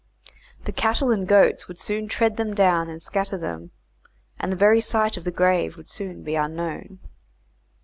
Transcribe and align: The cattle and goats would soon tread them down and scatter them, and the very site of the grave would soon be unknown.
The 0.65 0.71
cattle 0.71 1.11
and 1.11 1.27
goats 1.27 1.67
would 1.67 1.79
soon 1.79 2.07
tread 2.07 2.35
them 2.35 2.55
down 2.55 2.89
and 2.89 3.03
scatter 3.03 3.37
them, 3.37 3.69
and 4.39 4.51
the 4.51 4.55
very 4.55 4.81
site 4.81 5.15
of 5.15 5.25
the 5.25 5.31
grave 5.31 5.77
would 5.77 5.91
soon 5.91 6.23
be 6.23 6.33
unknown. 6.33 6.97